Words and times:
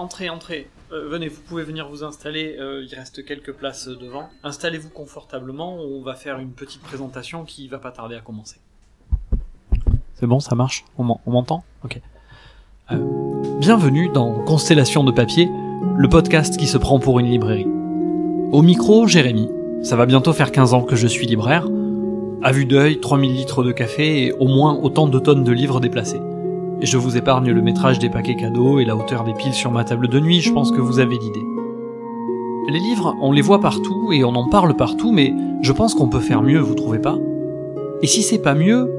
Entrez, 0.00 0.30
entrez. 0.30 0.66
Euh, 0.92 1.08
venez, 1.10 1.28
vous 1.28 1.42
pouvez 1.42 1.62
venir 1.62 1.86
vous 1.86 2.04
installer. 2.04 2.56
euh, 2.58 2.82
il 2.90 2.94
reste 2.98 3.22
quelques 3.22 3.52
places 3.52 3.86
devant. 3.86 4.30
Installez-vous 4.42 4.88
confortablement. 4.88 5.76
On 5.76 6.00
va 6.00 6.14
faire 6.14 6.38
une 6.38 6.52
petite 6.52 6.80
présentation 6.80 7.44
qui 7.44 7.68
va 7.68 7.78
pas 7.78 7.90
tarder 7.92 8.16
à 8.16 8.20
commencer. 8.20 8.56
C'est 10.14 10.26
bon, 10.26 10.40
ça 10.40 10.54
marche? 10.54 10.86
On 10.96 11.04
m'en- 11.04 11.20
on 11.26 11.32
m'entend? 11.32 11.64
Ok. 11.84 12.00
Euh, 12.92 12.96
bienvenue 13.58 14.08
dans 14.08 14.32
Constellation 14.44 15.04
de 15.04 15.12
papier, 15.12 15.50
le 15.98 16.08
podcast 16.08 16.56
qui 16.56 16.66
se 16.66 16.78
prend 16.78 16.98
pour 16.98 17.20
une 17.20 17.26
librairie. 17.26 17.66
Au 18.52 18.62
micro, 18.62 19.06
Jérémy. 19.06 19.50
Ça 19.82 19.96
va 19.96 20.06
bientôt 20.06 20.32
faire 20.32 20.50
15 20.50 20.72
ans 20.72 20.82
que 20.82 20.96
je 20.96 21.06
suis 21.06 21.26
libraire. 21.26 21.68
À 22.42 22.52
vue 22.52 22.64
d'œil, 22.64 23.00
3000 23.00 23.34
litres 23.34 23.62
de 23.62 23.72
café 23.72 24.24
et 24.24 24.32
au 24.32 24.46
moins 24.48 24.78
autant 24.82 25.06
de 25.08 25.18
tonnes 25.18 25.44
de 25.44 25.52
livres 25.52 25.78
déplacés. 25.78 26.20
Je 26.82 26.96
vous 26.96 27.18
épargne 27.18 27.50
le 27.50 27.60
métrage 27.60 27.98
des 27.98 28.08
paquets 28.08 28.36
cadeaux 28.36 28.80
et 28.80 28.86
la 28.86 28.96
hauteur 28.96 29.24
des 29.24 29.34
piles 29.34 29.52
sur 29.52 29.70
ma 29.70 29.84
table 29.84 30.08
de 30.08 30.18
nuit, 30.18 30.40
je 30.40 30.50
pense 30.50 30.72
que 30.72 30.80
vous 30.80 30.98
avez 30.98 31.18
l'idée. 31.18 31.44
Les 32.70 32.78
livres, 32.78 33.14
on 33.20 33.32
les 33.32 33.42
voit 33.42 33.60
partout 33.60 34.12
et 34.12 34.24
on 34.24 34.34
en 34.34 34.48
parle 34.48 34.74
partout, 34.74 35.12
mais 35.12 35.34
je 35.60 35.72
pense 35.72 35.94
qu'on 35.94 36.08
peut 36.08 36.20
faire 36.20 36.40
mieux, 36.40 36.58
vous 36.58 36.74
trouvez 36.74 36.98
pas? 36.98 37.18
Et 38.00 38.06
si 38.06 38.22
c'est 38.22 38.38
pas 38.38 38.54
mieux, 38.54 38.90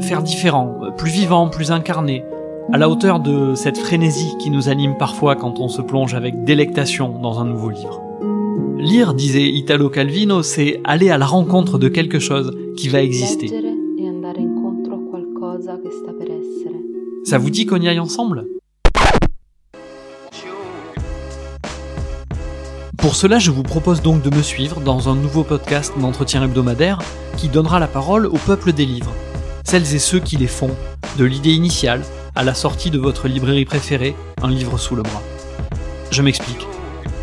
faire 0.00 0.22
différent, 0.22 0.74
plus 0.98 1.10
vivant, 1.10 1.48
plus 1.48 1.70
incarné, 1.70 2.22
à 2.70 2.76
la 2.76 2.90
hauteur 2.90 3.18
de 3.18 3.54
cette 3.54 3.78
frénésie 3.78 4.36
qui 4.38 4.50
nous 4.50 4.68
anime 4.68 4.98
parfois 4.98 5.34
quand 5.34 5.58
on 5.58 5.68
se 5.68 5.80
plonge 5.80 6.14
avec 6.14 6.44
délectation 6.44 7.18
dans 7.18 7.40
un 7.40 7.46
nouveau 7.46 7.70
livre. 7.70 8.02
Lire, 8.76 9.14
disait 9.14 9.48
Italo 9.48 9.88
Calvino, 9.88 10.42
c'est 10.42 10.80
aller 10.84 11.08
à 11.08 11.16
la 11.16 11.26
rencontre 11.26 11.78
de 11.78 11.88
quelque 11.88 12.18
chose 12.18 12.54
qui 12.76 12.88
va 12.88 13.00
exister. 13.00 13.71
Ça 17.32 17.38
vous 17.38 17.48
dit 17.48 17.64
qu'on 17.64 17.80
y 17.80 17.88
aille 17.88 17.98
ensemble? 17.98 18.44
Pour 22.98 23.16
cela, 23.16 23.38
je 23.38 23.50
vous 23.50 23.62
propose 23.62 24.02
donc 24.02 24.20
de 24.20 24.28
me 24.28 24.42
suivre 24.42 24.82
dans 24.82 25.08
un 25.08 25.14
nouveau 25.14 25.42
podcast 25.42 25.94
d'entretien 25.98 26.44
hebdomadaire 26.44 26.98
qui 27.38 27.48
donnera 27.48 27.80
la 27.80 27.86
parole 27.86 28.26
au 28.26 28.36
peuple 28.36 28.74
des 28.74 28.84
livres, 28.84 29.14
celles 29.64 29.94
et 29.94 29.98
ceux 29.98 30.20
qui 30.20 30.36
les 30.36 30.46
font, 30.46 30.76
de 31.16 31.24
l'idée 31.24 31.54
initiale 31.54 32.02
à 32.34 32.44
la 32.44 32.52
sortie 32.52 32.90
de 32.90 32.98
votre 32.98 33.28
librairie 33.28 33.64
préférée, 33.64 34.14
un 34.42 34.50
livre 34.50 34.76
sous 34.76 34.94
le 34.94 35.02
bras. 35.02 35.22
Je 36.10 36.20
m'explique. 36.20 36.66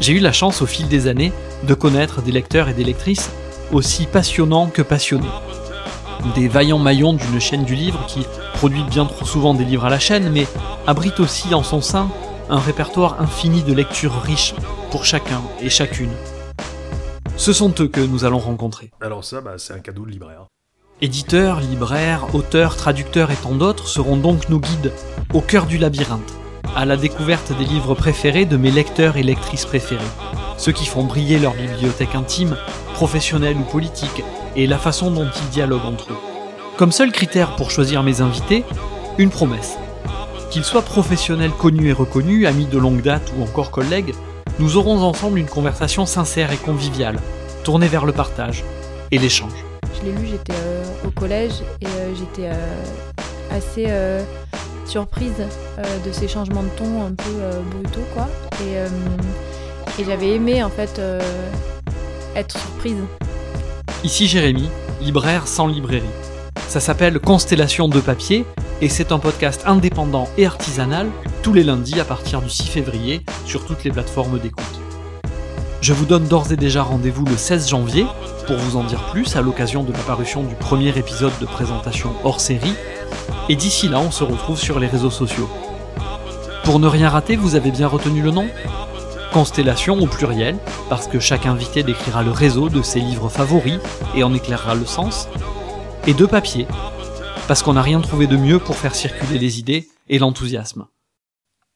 J'ai 0.02 0.14
eu 0.14 0.20
la 0.20 0.32
chance 0.32 0.64
au 0.64 0.66
fil 0.66 0.88
des 0.88 1.06
années 1.06 1.34
de 1.68 1.76
connaître 1.76 2.24
des 2.24 2.32
lecteurs 2.32 2.68
et 2.68 2.74
des 2.74 2.84
lectrices 2.84 3.30
aussi 3.72 4.08
passionnants 4.08 4.72
que 4.74 4.82
passionnés. 4.82 5.30
Des 6.36 6.48
vaillants 6.48 6.80
maillons 6.80 7.14
d'une 7.14 7.40
chaîne 7.40 7.64
du 7.64 7.76
livre 7.76 8.06
qui 8.08 8.26
produit 8.54 8.84
bien 8.84 9.06
trop 9.06 9.26
souvent 9.26 9.54
des 9.54 9.66
livres 9.66 9.86
à 9.86 9.90
la 9.90 10.00
chaîne, 10.00 10.30
mais 10.32 10.48
abrite 10.86 11.20
aussi 11.20 11.54
en 11.54 11.64
son 11.64 11.82
sein 11.82 12.10
un 12.50 12.60
répertoire 12.60 13.22
infini 13.22 13.64
de 13.64 13.74
lectures 13.74 14.22
riches 14.22 14.54
pour 14.92 15.06
chacun 15.06 15.42
et 15.62 15.70
chacune. 15.70 16.12
Ce 17.38 17.54
sont 17.54 17.74
eux 17.80 17.88
que 17.88 18.02
nous 18.02 18.26
allons 18.26 18.40
rencontrer. 18.40 18.92
Alors 19.02 19.24
ça, 19.24 19.40
bah, 19.40 19.54
c'est 19.58 19.74
un 19.74 19.80
cadeau 19.80 20.06
de 20.06 20.12
libraire. 20.12 20.48
Éditeurs, 21.02 21.62
libraires, 21.62 22.36
auteurs, 22.36 22.76
traducteurs 22.76 23.32
et 23.32 23.36
tant 23.36 23.56
d'autres 23.56 23.88
seront 23.88 24.18
donc 24.18 24.50
nos 24.50 24.60
guides 24.60 24.92
au 25.34 25.40
cœur 25.40 25.66
du 25.66 25.78
labyrinthe, 25.78 26.34
à 26.76 26.86
la 26.86 26.98
découverte 26.98 27.58
des 27.58 27.64
livres 27.64 27.96
préférés 27.96 28.46
de 28.46 28.58
mes 28.58 28.72
lecteurs 28.72 29.16
et 29.16 29.24
lectrices 29.24 29.66
préférés, 29.66 30.04
ceux 30.58 30.74
qui 30.74 30.86
font 30.86 31.06
briller 31.06 31.40
leur 31.40 31.54
bibliothèque 31.54 32.16
intime, 32.16 32.58
professionnelle 32.94 33.56
ou 33.56 33.64
politique, 33.64 34.24
et 34.60 34.68
la 34.68 34.78
façon 34.78 35.10
dont 35.10 35.30
ils 35.34 35.50
dialoguent 35.52 35.86
entre 35.86 36.12
eux. 36.12 36.18
Comme 36.76 36.92
seul 36.92 37.14
critère 37.14 37.56
pour 37.56 37.72
choisir 37.72 38.04
mes 38.04 38.20
invités, 38.20 38.66
une 39.18 39.30
promesse. 39.30 39.78
Qu'ils 40.52 40.66
soient 40.66 40.82
professionnels 40.82 41.52
connus 41.52 41.88
et 41.88 41.94
reconnus, 41.94 42.46
amis 42.46 42.66
de 42.66 42.78
longue 42.78 43.02
date 43.02 43.32
ou 43.38 43.44
encore 43.44 43.72
collègues, 43.72 44.14
nous 44.60 44.76
aurons 44.76 45.02
ensemble 45.02 45.40
une 45.40 45.48
conversation 45.48 46.06
sincère 46.06 46.52
et 46.52 46.58
conviviale, 46.58 47.20
tournée 47.64 47.88
vers 47.88 48.06
le 48.06 48.12
partage 48.12 48.66
et 49.12 49.18
l'échange. 49.18 49.54
Je 49.98 50.06
l'ai 50.06 50.12
lu, 50.12 50.28
j'étais 50.30 50.52
euh, 50.52 50.84
au 51.08 51.12
collège 51.12 51.64
et 51.80 51.86
euh, 51.86 52.14
j'étais 52.18 52.50
euh, 52.50 53.56
assez 53.56 53.88
surprise 54.86 55.32
de 56.06 56.12
ces 56.12 56.28
changements 56.28 56.64
de 56.64 56.70
ton 56.70 57.06
un 57.06 57.14
peu 57.14 57.34
brutaux 57.72 58.06
quoi. 58.14 58.28
Et, 58.62 60.02
et 60.02 60.06
j'avais 60.06 60.34
aimé 60.36 60.64
en 60.64 60.70
fait 60.70 61.00
être 62.36 62.58
surprise. 62.58 62.98
Ici 64.06 64.28
Jérémy, 64.28 64.70
libraire 65.02 65.46
sans 65.46 65.68
librairie. 65.68 66.06
Ça 66.70 66.80
s'appelle 66.80 67.20
Constellation 67.20 67.90
de 67.90 68.00
papier 68.00 68.46
et 68.80 68.88
c'est 68.88 69.12
un 69.12 69.20
podcast 69.20 69.64
indépendant 69.66 70.30
et 70.38 70.46
artisanal 70.46 71.10
tous 71.44 71.52
les 71.52 71.64
lundis 71.64 72.00
à 72.00 72.06
partir 72.06 72.42
du 72.42 72.50
6 72.50 72.70
février 72.70 73.26
sur 73.46 73.66
toutes 73.66 73.84
les 73.84 73.92
plateformes 73.92 74.40
d'écoute. 74.40 74.64
Je 75.82 75.92
vous 75.92 76.06
donne 76.06 76.30
d'ores 76.30 76.54
et 76.54 76.56
déjà 76.56 76.82
rendez-vous 76.82 77.26
le 77.26 77.36
16 77.36 77.68
janvier 77.68 78.06
pour 78.48 78.56
vous 78.56 78.78
en 78.78 78.86
dire 78.86 79.04
plus 79.12 79.36
à 79.36 79.42
l'occasion 79.42 79.84
de 79.84 79.92
la 79.92 80.00
parution 80.00 80.44
du 80.44 80.56
premier 80.56 80.98
épisode 80.98 81.38
de 81.42 81.46
présentation 81.46 82.14
hors 82.24 82.40
série 82.40 82.76
et 83.50 83.58
d'ici 83.58 83.90
là 83.90 84.00
on 84.00 84.12
se 84.12 84.24
retrouve 84.24 84.58
sur 84.58 84.80
les 84.80 84.88
réseaux 84.88 85.12
sociaux. 85.12 85.50
Pour 86.64 86.80
ne 86.80 86.88
rien 86.88 87.10
rater, 87.10 87.36
vous 87.36 87.56
avez 87.56 87.72
bien 87.72 87.88
retenu 87.88 88.22
le 88.22 88.32
nom? 88.32 88.48
Constellation 89.32 90.00
au 90.00 90.08
pluriel, 90.08 90.58
parce 90.90 91.08
que 91.08 91.20
chaque 91.20 91.46
invité 91.46 91.84
décrira 91.84 92.24
le 92.24 92.32
réseau 92.32 92.70
de 92.70 92.82
ses 92.82 93.00
livres 93.00 93.30
favoris 93.30 93.80
et 94.16 94.24
en 94.24 94.34
éclairera 94.34 94.76
le 94.76 94.86
sens, 94.86 95.28
et 96.08 96.14
de 96.14 96.26
papier, 96.26 96.68
parce 97.48 97.62
qu'on 97.62 97.74
n'a 97.74 97.82
rien 97.82 98.02
trouvé 98.02 98.28
de 98.28 98.38
mieux 98.38 98.60
pour 98.60 98.76
faire 98.76 98.96
circuler 98.96 99.38
les 99.38 99.60
idées 99.60 99.88
et 100.08 100.20
l'enthousiasme. 100.20 100.88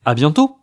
À 0.05 0.15
bientôt! 0.15 0.62